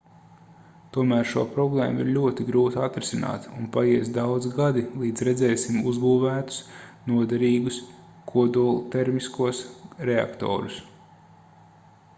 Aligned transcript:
tomēr 0.95 1.27
šo 1.31 1.41
problēmu 1.55 1.99
ir 2.05 2.09
ļoti 2.15 2.45
grūti 2.47 2.79
atrisināt 2.85 3.45
un 3.57 3.67
paies 3.75 4.09
daudzi 4.17 4.51
gadi 4.57 4.83
līdz 5.03 5.27
redzēsim 5.29 5.79
uzbūvētus 5.93 6.57
noderīgus 7.15 7.79
kodoltermiskos 8.35 9.61
reaktorus 10.13 10.81